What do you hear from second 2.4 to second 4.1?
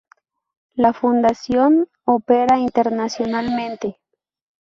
internacionalmente.